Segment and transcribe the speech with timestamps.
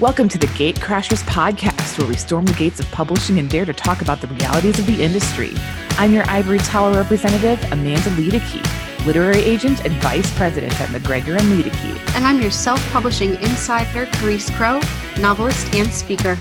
[0.00, 3.74] Welcome to the Gatecrashers podcast, where we storm the gates of publishing and dare to
[3.74, 5.52] talk about the realities of the industry.
[5.98, 11.42] I'm your Ivory Tower representative, Amanda Luedeke, literary agent and vice president at MacGregor and
[11.42, 12.14] Luedeke.
[12.14, 14.80] And I'm your self publishing insider, Charis Crowe,
[15.18, 16.38] novelist and speaker.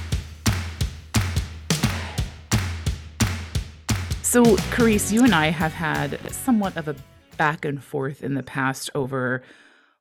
[4.21, 6.95] So, Charis, you and I have had somewhat of a
[7.35, 9.43] back and forth in the past over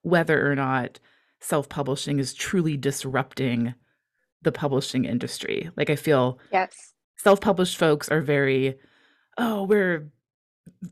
[0.02, 1.00] whether or not
[1.40, 3.74] self publishing is truly disrupting
[4.42, 5.70] the publishing industry.
[5.76, 8.78] Like, I feel yes, self published folks are very,
[9.36, 10.10] oh, we're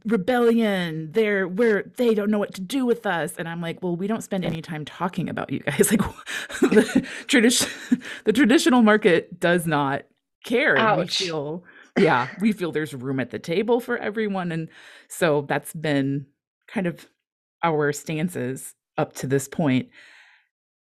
[0.05, 1.11] rebellion.
[1.13, 3.35] They're we're they don't know what to do with us.
[3.39, 5.91] And i'm like well we don't spend any time talking about you guys.
[6.63, 7.69] Like the tradition
[8.25, 10.05] the traditional market does not
[10.45, 11.21] care Ouch.
[11.21, 11.65] we feel
[11.99, 14.53] yeah we feel there's room at the table for everyone.
[14.53, 14.69] And
[15.09, 16.27] so that's been
[16.67, 17.07] kind of
[17.63, 19.89] our stances up to this point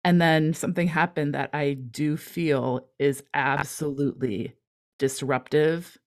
[0.04, 4.56] and then something happened that I do feel is absolutely
[5.00, 5.98] disruptive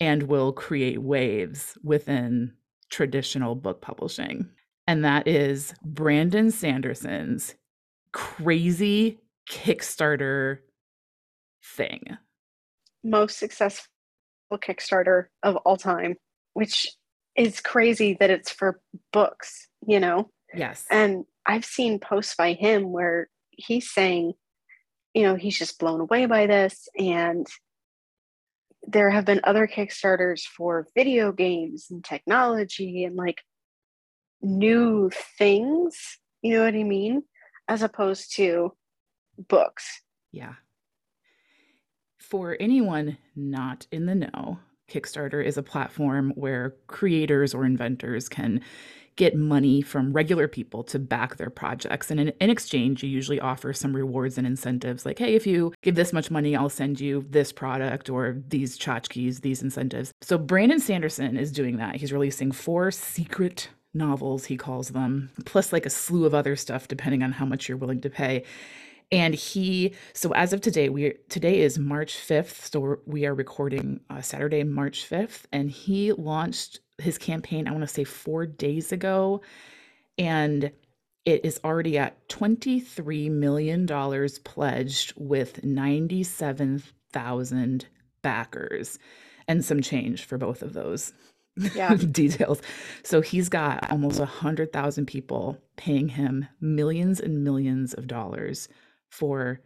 [0.00, 2.52] and will create waves within
[2.90, 4.50] traditional book publishing.
[4.86, 7.54] And that is Brandon Sanderson's
[8.12, 10.58] crazy Kickstarter
[11.62, 12.16] thing.
[13.02, 13.88] Most successful
[14.52, 16.16] Kickstarter of all time,
[16.52, 16.88] which
[17.36, 18.80] is crazy that it's for
[19.12, 20.30] books, you know?
[20.54, 20.84] Yes.
[20.90, 24.32] And I've seen posts by him where he's saying,
[25.12, 26.88] you know, he's just blown away by this.
[26.98, 27.46] And
[28.86, 33.40] there have been other Kickstarters for video games and technology and like
[34.42, 37.22] new things, you know what I mean?
[37.68, 38.74] As opposed to
[39.48, 40.02] books.
[40.32, 40.54] Yeah.
[42.18, 44.58] For anyone not in the know,
[44.90, 48.60] Kickstarter is a platform where creators or inventors can
[49.16, 52.10] get money from regular people to back their projects.
[52.10, 55.72] And in, in, exchange, you usually offer some rewards and incentives like, hey, if you
[55.82, 60.12] give this much money, I'll send you this product or these tchotchkes, these incentives.
[60.20, 61.96] So Brandon Sanderson is doing that.
[61.96, 66.88] He's releasing four secret novels, he calls them, plus like a slew of other stuff,
[66.88, 68.44] depending on how much you're willing to pay
[69.12, 74.00] and he so as of today we today is march 5th so we are recording
[74.10, 78.92] uh, saturday march 5th and he launched his campaign, I want to say four days
[78.92, 79.42] ago,
[80.18, 80.72] and
[81.24, 83.86] it is already at $23 million
[84.44, 87.86] pledged with 97,000
[88.22, 88.98] backers
[89.48, 91.12] and some change for both of those
[91.74, 91.94] yeah.
[92.10, 92.60] details.
[93.02, 98.68] So he's got almost 100,000 people paying him millions and millions of dollars
[99.10, 99.60] for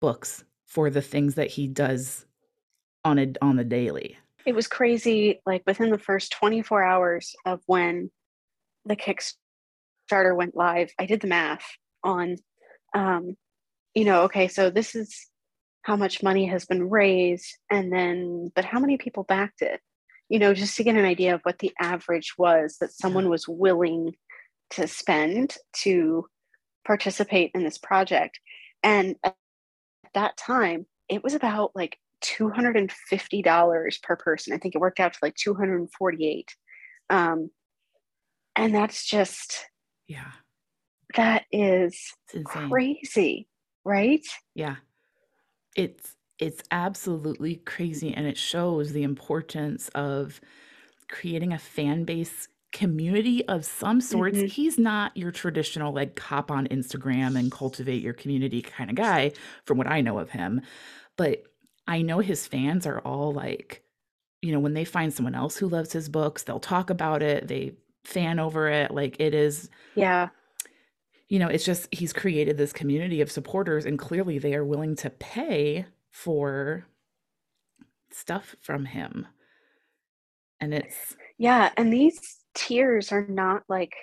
[0.00, 2.26] books, for the things that he does
[3.04, 4.18] on a on the daily.
[4.46, 8.10] It was crazy, like within the first 24 hours of when
[8.84, 11.64] the Kickstarter went live, I did the math
[12.02, 12.36] on,
[12.94, 13.36] um,
[13.94, 15.28] you know, okay, so this is
[15.82, 19.80] how much money has been raised, and then, but how many people backed it?
[20.28, 23.48] You know, just to get an idea of what the average was that someone was
[23.48, 24.14] willing
[24.70, 26.26] to spend to
[26.86, 28.38] participate in this project.
[28.82, 29.36] And at
[30.14, 34.52] that time, it was about like $250 per person.
[34.52, 36.54] I think it worked out to like 248.
[37.08, 37.50] Um,
[38.56, 39.66] and that's just,
[40.06, 40.32] yeah,
[41.16, 42.12] that is
[42.44, 43.48] crazy,
[43.84, 44.26] right?
[44.54, 44.76] Yeah.
[45.76, 48.12] It's, it's absolutely crazy.
[48.14, 50.40] And it shows the importance of
[51.08, 54.38] creating a fan base community of some sorts.
[54.38, 54.46] Mm-hmm.
[54.46, 59.32] He's not your traditional like hop on Instagram and cultivate your community kind of guy,
[59.64, 60.60] from what I know of him.
[61.16, 61.42] But
[61.90, 63.82] I know his fans are all like,
[64.42, 67.48] you know, when they find someone else who loves his books, they'll talk about it,
[67.48, 67.72] they
[68.04, 68.92] fan over it.
[68.92, 70.28] Like it is, yeah.
[71.28, 74.94] You know, it's just he's created this community of supporters, and clearly they are willing
[74.96, 76.86] to pay for
[78.12, 79.26] stuff from him.
[80.60, 81.70] And it's, yeah.
[81.76, 83.94] And these tiers are not like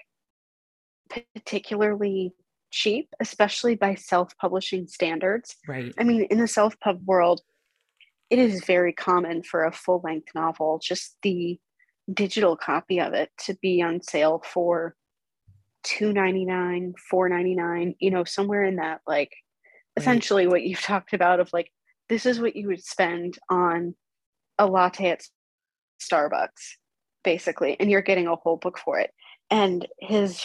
[1.35, 2.33] particularly
[2.69, 5.55] cheap, especially by self publishing standards.
[5.69, 5.93] Right.
[5.97, 7.39] I mean, in the self pub world,
[8.29, 11.59] it is very common for a full length novel, just the
[12.13, 14.95] digital copy of it to be on sale for
[15.83, 19.31] two ninety nine, four ninety nine, you know, somewhere in that like
[19.95, 21.71] essentially what you've talked about of like
[22.09, 23.95] this is what you would spend on
[24.59, 25.23] a latte at
[25.99, 26.75] Starbucks,
[27.23, 29.11] basically, and you're getting a whole book for it.
[29.49, 30.41] And his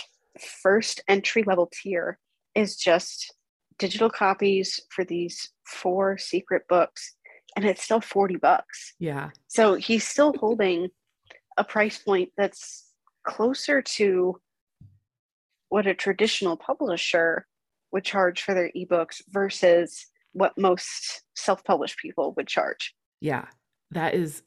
[0.62, 2.18] first entry level tier
[2.54, 3.34] is just
[3.78, 7.14] digital copies for these four secret books
[7.56, 8.94] and it's still 40 bucks.
[8.98, 9.30] Yeah.
[9.48, 10.88] So he's still holding
[11.56, 12.90] a price point that's
[13.24, 14.40] closer to
[15.68, 17.46] what a traditional publisher
[17.92, 22.94] would charge for their ebooks versus what most self-published people would charge.
[23.20, 23.46] Yeah.
[23.90, 24.42] That is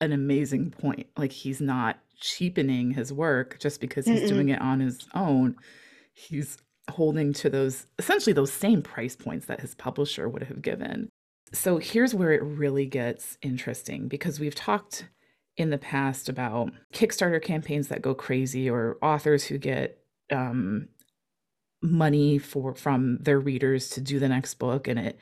[0.00, 1.06] an amazing point.
[1.16, 4.28] Like he's not cheapening his work just because he's Mm-mm.
[4.28, 5.56] doing it on his own.
[6.12, 6.58] He's
[6.90, 11.08] holding to those essentially those same price points that his publisher would have given.
[11.52, 15.08] So here's where it really gets interesting because we've talked
[15.56, 19.98] in the past about Kickstarter campaigns that go crazy or authors who get
[20.30, 20.88] um,
[21.82, 25.18] money for from their readers to do the next book and it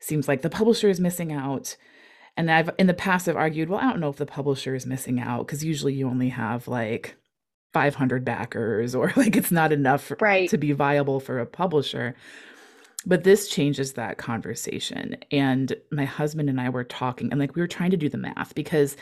[0.00, 1.76] seems like the publisher is missing out
[2.38, 4.86] and i've in the past i've argued well i don't know if the publisher is
[4.86, 7.16] missing out because usually you only have like
[7.74, 10.48] 500 backers or like it's not enough Right.
[10.48, 12.14] to be viable for a publisher
[13.06, 15.16] but this changes that conversation.
[15.30, 18.18] And my husband and i were talking and like we were trying to do the
[18.18, 18.96] math because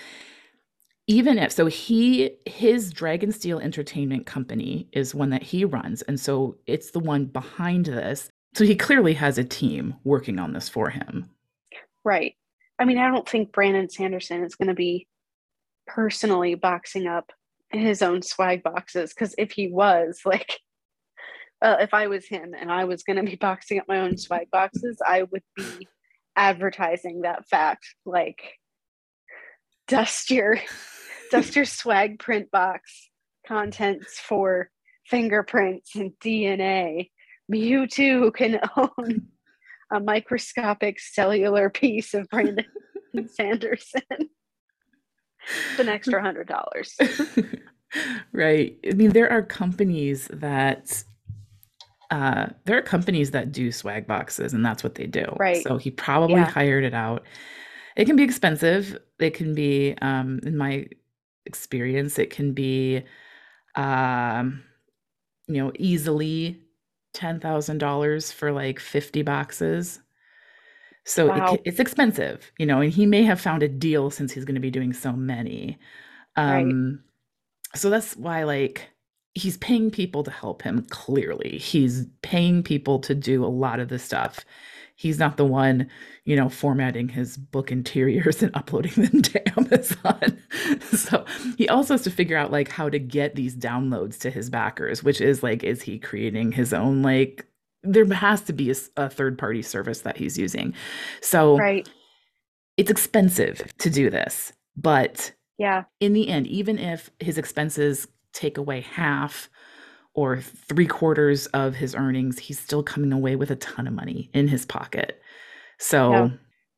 [1.07, 6.57] even if so he his dragonsteel entertainment company is one that he runs and so
[6.67, 8.31] it's the one behind this.
[8.55, 11.31] So he clearly has a team working on this for him.
[12.05, 12.35] Right.
[12.79, 15.07] I mean, I don't think Brandon Sanderson is going to be
[15.87, 17.31] personally boxing up
[17.71, 20.59] his own swag boxes because if he was, like,
[21.63, 24.19] well, if I was him and I was going to be boxing up my own
[24.19, 25.89] swag boxes, I would be
[26.37, 27.87] advertising that fact.
[28.05, 28.59] Like,
[29.87, 30.59] dust your
[31.31, 33.11] dust your swag print box
[33.47, 34.71] contents for
[35.07, 37.11] fingerprints and DNA.
[37.49, 39.29] You too can own
[39.93, 42.65] a microscopic cellular piece of Brandon
[43.29, 44.01] Sanderson.
[45.71, 46.97] It's an extra hundred dollars.
[48.33, 51.05] right i mean there are companies that
[52.13, 55.63] uh there are companies that do swag boxes and that's what they do Right.
[55.65, 56.51] so he probably Yeah.
[56.51, 57.25] hired it out
[57.97, 60.87] it can be expensive it can be um in my
[61.47, 63.03] experience it can be
[63.77, 64.63] um
[65.49, 66.63] you know easily
[67.15, 70.01] $10,000 for like 50 boxes
[71.05, 71.47] so Wow.
[71.47, 74.55] ca- it's expensive you know and he may have found a deal since he's going
[74.55, 75.79] to be doing so many
[76.47, 76.67] Right.
[76.67, 77.03] um
[77.75, 78.89] so that's why like
[79.35, 83.89] he's paying people to help him clearly he's paying people to do a lot of
[83.89, 84.45] the stuff
[84.97, 85.89] he's not the one
[86.25, 90.39] you know formatting his book interiors and uploading them to amazon
[90.83, 91.25] so
[91.57, 95.03] he also has to figure out like how to get these downloads to his backers
[95.03, 97.47] which is like is he creating his own like
[97.83, 100.73] there has to be a third party service that he's using
[101.21, 101.89] so Right.
[102.77, 105.85] it's expensive to do this but Yeah.
[106.01, 109.49] in the end, even if his expenses take away half
[110.15, 114.31] or three quarters of his earnings, he's still coming away with a ton of money
[114.35, 115.21] in his pocket.
[115.79, 116.31] So, Yeah.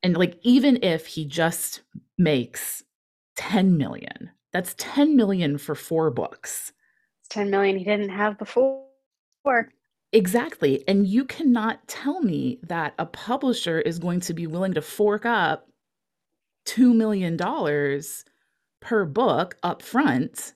[0.02, 1.82] and like, even if he just
[2.18, 2.82] makes
[3.36, 6.72] 10 million, that's 10 million for four books.
[7.22, 8.88] It's 10 million he didn't have before.
[10.12, 10.86] Exactly.
[10.88, 15.26] And you cannot tell me that a publisher is going to be willing to fork
[15.26, 15.68] up
[16.66, 17.36] $2 million
[18.80, 20.54] per book up front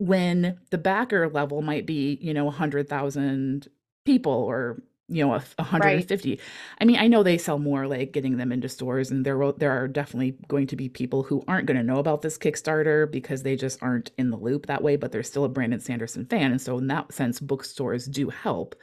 [0.00, 3.68] when the backer level might be, you know, 100,000
[4.06, 6.40] people or, you know, a f- 150.
[6.80, 9.52] I mean, I know they sell more like getting them into stores and there will
[9.52, 13.10] there are definitely going to be people who aren't going to know about this Kickstarter
[13.10, 16.24] because they just aren't in the loop that way, but they're still a Brandon Sanderson
[16.24, 18.74] fan and so in that sense bookstores do help.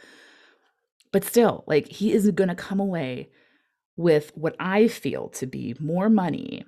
[1.12, 3.32] But still, like he is going to come away
[3.96, 6.64] with what I feel to be more money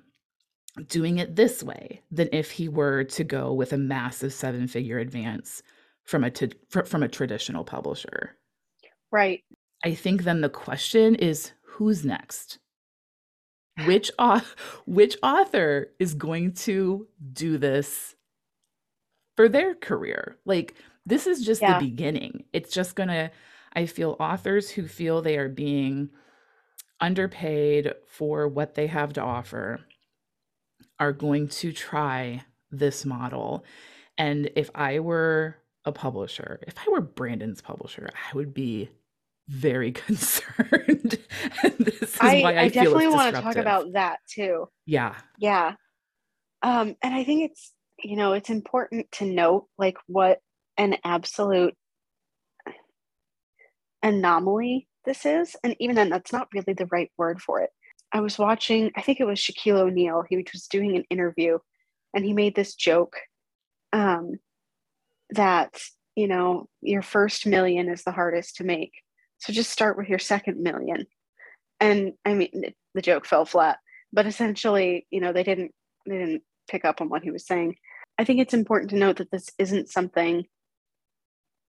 [0.86, 4.98] doing it this way than if he were to go with a massive seven figure
[4.98, 5.62] advance
[6.04, 8.36] from a t- fr- from a traditional publisher.
[9.10, 9.42] Right.
[9.84, 12.58] I think then the question is who's next?
[13.86, 14.42] Which au-
[14.86, 18.14] which author is going to do this
[19.36, 20.36] for their career?
[20.44, 20.74] Like
[21.06, 21.78] this is just Yeah.
[21.78, 22.44] the beginning.
[22.52, 23.30] It's just going to
[23.72, 26.10] I feel authors who feel they are being
[27.00, 29.80] underpaid for what they have to offer
[31.00, 33.64] are going to try this model.
[34.18, 38.90] And if I were a publisher, if I were Brandon's publisher, I would be
[39.48, 41.18] very concerned.
[41.78, 44.68] this is I, why I, I definitely want to talk about that too.
[44.86, 45.16] Yeah.
[45.38, 45.72] Yeah.
[46.62, 47.72] Um, and I think it's,
[48.04, 50.38] you know, it's important to note like what
[50.76, 51.74] an absolute
[54.02, 55.56] anomaly this is.
[55.64, 57.70] And even then, that's not really the right word for it.
[58.12, 60.24] I was watching, I think it was Shaquille O'Neal.
[60.28, 61.58] He was doing an interview
[62.14, 63.16] and he made this joke
[63.92, 64.38] um,
[65.30, 65.80] that,
[66.16, 68.92] you know, your first million is the hardest to make.
[69.38, 71.06] So just start with your second million.
[71.78, 73.78] And I mean, the joke fell flat,
[74.12, 75.72] but essentially, you know, they didn't
[76.06, 77.76] they didn't pick up on what he was saying.
[78.18, 80.44] I think it's important to note that this isn't something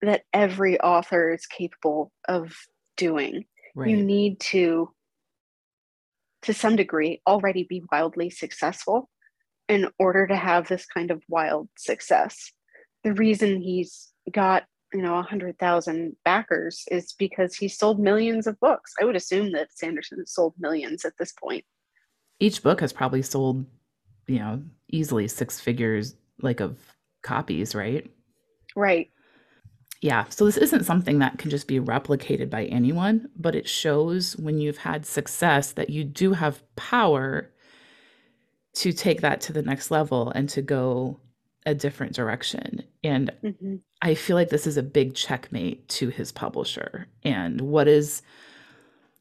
[0.02, 2.54] that every author is capable of
[2.98, 3.46] doing.
[3.76, 3.90] Right.
[3.90, 4.92] You need to
[6.44, 9.10] to some degree already be wildly successful
[9.70, 12.52] in order to have this kind of wild success.
[13.04, 18.94] The reason he's got, you know, 100,000 backers is because he sold millions of books.
[19.00, 21.64] I would assume that Sanderson has sold millions at this point.
[22.40, 23.66] Each book has probably sold,
[24.28, 26.78] you know, easily six figures like of
[27.22, 28.10] copies, right?
[28.76, 29.12] Right.
[30.02, 30.26] Yeah.
[30.30, 34.60] So this isn't something that can just be replicated by anyone, but it shows when
[34.60, 37.52] you've had success that you do have power
[38.74, 41.20] to take that to the next level and to go
[41.68, 42.84] a different direction.
[43.04, 43.76] And mm-hmm.
[44.02, 47.08] I feel like this is a big checkmate to his publisher.
[47.24, 48.24] And what is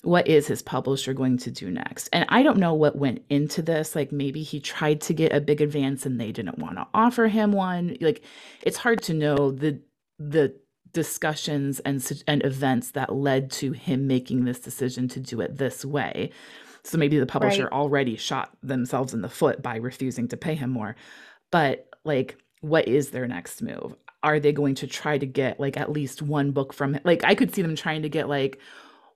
[0.03, 2.09] what is his publisher going to do next?
[2.11, 3.95] And I don't know what went into this.
[3.95, 7.29] Like maybe he tried to get a big advance and they didn't want to offer
[7.29, 7.99] him one.
[8.01, 8.23] Like
[8.63, 9.79] it's hard to know the
[10.19, 10.55] the
[10.93, 15.85] discussions and and events that led to him making this decision to do it this
[15.85, 16.31] way.
[16.83, 17.73] So maybe the publisher right.
[17.73, 20.97] already shot themselves in the foot by refusing to pay him more.
[21.51, 23.95] But like what is their next move?
[24.23, 27.05] Are they going to try to get like at least one book from it?
[27.05, 28.61] Like I could see them trying to get like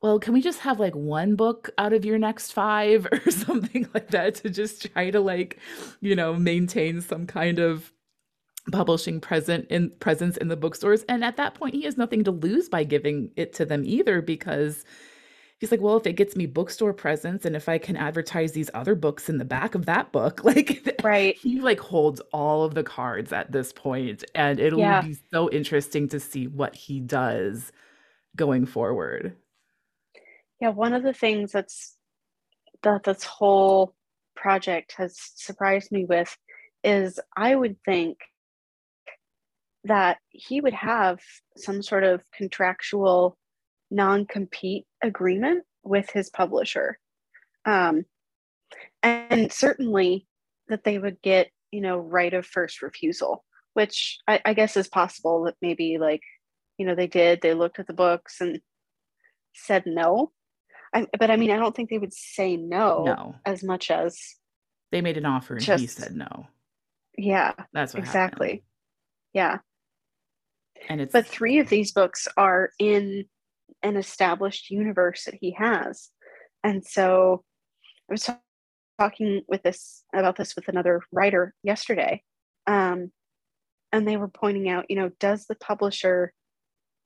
[0.04, 3.88] well, can we just have like one book out of your next five or something
[3.94, 5.58] like that to just try to like,
[6.02, 7.90] you know, maintain some kind of
[8.72, 11.04] publishing present in presence in the bookstores.
[11.08, 14.22] And at that point he has nothing to lose by giving it to them either
[14.22, 14.84] because
[15.58, 18.68] he's like well if it gets me bookstore presence and if i can advertise these
[18.74, 21.36] other books in the back of that book like right.
[21.38, 24.24] he like holds all of the cards at this point.
[24.34, 25.02] And it'll yeah.
[25.02, 27.70] be so interesting to see what he does
[28.36, 29.36] going forward.
[30.60, 31.96] Yeah one of the things that's
[32.82, 33.94] that this whole
[34.34, 36.36] project has surprised me with
[36.82, 38.18] is i would think
[39.84, 41.20] that he would have
[41.56, 43.36] some sort of contractual
[43.90, 46.98] non compete agreement with his publisher.
[47.64, 48.04] Um,
[49.02, 50.26] and certainly
[50.68, 54.88] that they would get, you know, right of first refusal, which I, I guess is
[54.88, 56.22] possible that maybe like,
[56.78, 58.60] you know, they did, they looked at the books and
[59.52, 60.32] said no.
[60.94, 63.34] I, but I mean, I don't think they would say no, no.
[63.44, 64.18] as much as
[64.92, 66.46] they made an offer and just, he said no.
[67.18, 68.48] Yeah, that's exactly.
[68.48, 68.62] Happened.
[69.32, 69.58] Yeah,
[70.88, 73.24] and it's but three of these books are in
[73.82, 76.10] an established universe that he has.
[76.62, 77.44] And so
[78.08, 78.28] i was
[78.98, 82.22] talking with this about this with another writer yesterday
[82.66, 83.10] um,
[83.92, 86.32] and they were pointing out you know does the publisher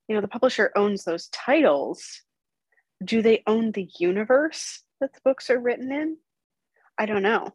[0.09, 2.23] you know the publisher owns those titles.
[3.05, 6.17] Do they own the universe that the books are written in?
[6.99, 7.51] I don't know.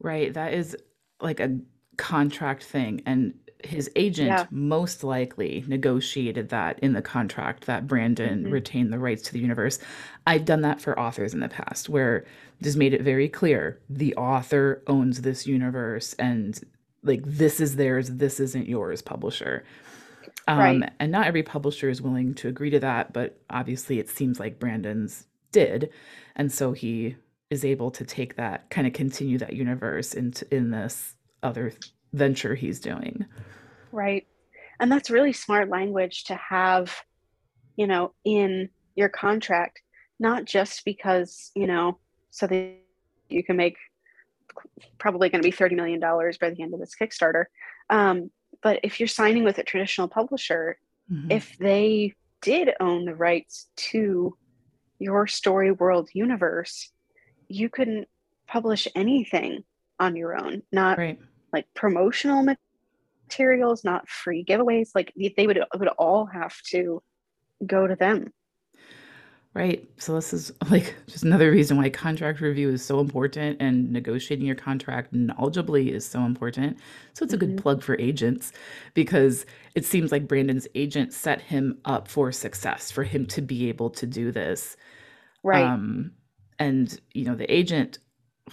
[0.00, 0.32] Right.
[0.32, 0.76] That is
[1.20, 1.58] like a
[1.98, 3.02] contract thing.
[3.04, 4.46] And his agent yeah.
[4.50, 9.78] most likely negotiated that in the contract that Brandon retained the rights to the universe.
[10.26, 12.24] I've done that for authors in the past where
[12.62, 16.60] just made it very clear the author owns this universe and
[17.02, 19.64] like this is theirs, this isn't yours, publisher.
[20.46, 20.92] Um, right.
[20.98, 24.58] And not every publisher is willing to agree to that, but obviously it seems like
[24.58, 25.90] Brandon's did.
[26.36, 27.16] And so he
[27.50, 31.72] is able to take that, kind of continue that universe into in this other
[32.12, 33.26] venture he's doing.
[33.90, 34.26] Right.
[34.80, 36.94] And that's really smart language to have,
[37.76, 39.80] you know, in your contract,
[40.18, 41.98] not just because, you know,
[42.30, 42.76] so that
[43.28, 43.76] you can make
[44.98, 47.44] probably going to be $30 million by the end of this Kickstarter.
[47.90, 48.30] Um,
[48.62, 50.78] but if you're signing with a traditional publisher,
[51.10, 51.30] mm-hmm.
[51.30, 54.36] if they did own the rights to
[54.98, 56.90] your story world universe,
[57.48, 58.08] you couldn't
[58.46, 59.64] publish anything
[59.98, 61.18] on your own, not right
[61.52, 62.46] like promotional
[63.28, 64.90] materials, not free giveaways.
[64.94, 67.02] Like they would would all have to
[67.66, 68.32] go to them.
[69.54, 69.86] Right.
[69.98, 74.46] So this is like just another reason why contract review is so important and negotiating
[74.46, 76.78] your contract knowledgeably is so important.
[77.12, 77.54] So it's a mm-hmm.
[77.54, 78.52] good plug for agents
[78.94, 79.44] because
[79.74, 83.90] it seems like Brandon's agent set him up for success for him to be able
[83.90, 84.76] to do this.
[85.42, 85.64] Right.
[85.64, 86.12] Um,
[86.58, 87.98] and you know, the agent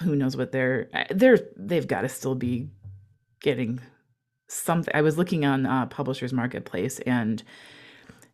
[0.02, 2.70] who knows what they're they're they've got to still be
[3.42, 3.82] getting
[4.48, 4.94] something.
[4.96, 7.44] I was looking on uh, Publishers Marketplace and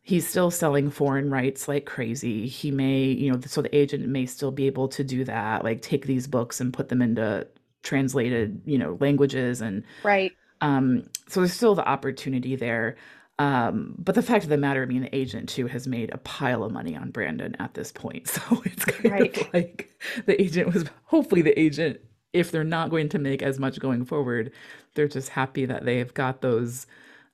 [0.02, 2.48] he's still selling foreign rights like crazy.
[2.48, 5.82] He may, you know, so the agent may still be able to do that, like
[5.82, 7.48] take these books and put them into
[7.84, 10.32] translated, you know, languages and right.
[10.62, 12.96] Um, so there's still the opportunity there.
[13.40, 16.18] Um, but the fact of the matter, I mean, the agent too has made a
[16.20, 18.28] pile of money on Brandon at this point.
[18.36, 19.38] So it's kind right.
[19.38, 19.90] of like
[20.26, 22.00] the agent was hopefully the agent
[22.36, 24.52] if they're not going to make as much going forward,
[24.94, 26.86] they're just happy that they've got those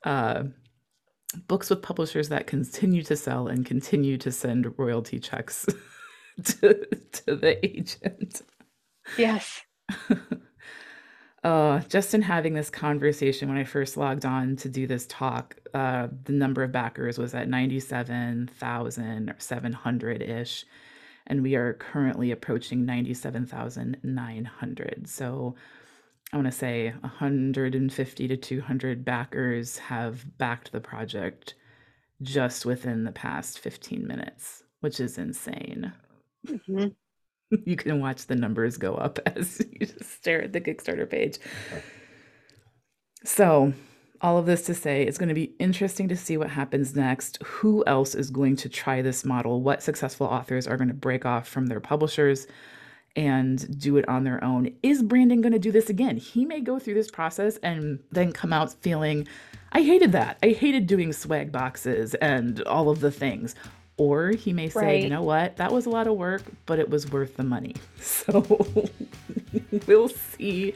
[0.06, 0.44] uh,
[1.48, 5.66] books with publishers that continue to sell and continue to send royalty checks
[6.44, 8.44] to, to the agent.
[9.18, 9.62] Yes.
[11.44, 15.56] uh, just in having this conversation when I first logged on to do this talk,
[15.74, 20.66] uh, the number of backers was at 97,000 or 700 ish.
[21.28, 25.08] And we are currently approaching 97,900.
[25.08, 25.56] So
[26.34, 31.56] I want to say 150 to 200 backers have backed the project
[32.22, 35.92] just within the past 15 minutes, which is insane.
[36.48, 36.88] Mm-hmm.
[37.66, 41.40] you can watch the numbers go up as you just stare at the Kickstarter page.
[43.24, 43.74] So,
[44.22, 47.42] all of this to say, it's going to be interesting to see what happens next.
[47.44, 49.62] Who else is going to try this model?
[49.62, 52.46] What successful authors are going to break off from their publishers
[53.16, 54.76] and do it on their own?
[54.84, 56.18] Is Brandon going to do this again?
[56.18, 59.28] He may go through this process and then come out feeling,
[59.72, 60.38] I hated that.
[60.44, 63.56] I hated doing swag boxes and all of the things.
[63.98, 65.04] Or he may say, right.
[65.04, 67.76] you know what, that was a lot of work, but it was worth the money.
[68.02, 68.46] So
[69.88, 70.74] we'll see.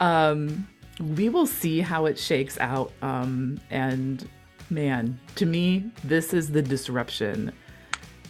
[0.00, 0.66] Um,
[1.00, 2.92] we will see how it shakes out.
[3.02, 4.28] Um, and
[4.70, 7.52] man, to me, this is the disruption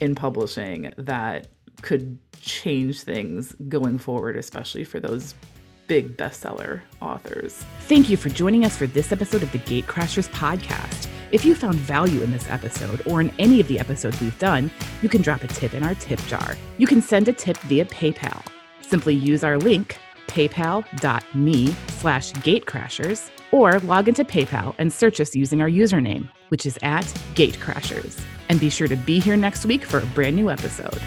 [0.00, 1.48] in publishing that
[1.82, 5.34] could change things going forward, especially for those
[5.86, 7.64] big bestseller authors.
[7.82, 11.08] Thank you for joining us for this episode of the Gatecrashers podcast.
[11.32, 14.70] If you found value in this episode or in any of the episodes we've done,
[15.02, 16.56] you can drop a tip in our tip jar.
[16.78, 18.44] You can send a tip via PayPal.
[18.82, 19.98] Simply use our link,
[20.32, 26.78] paypal.me slash gatecrashers, or log into PayPal and search us using our username, which is
[26.82, 28.20] at gatecrashers.
[28.48, 31.00] And be sure to be here next week for a brand new episode.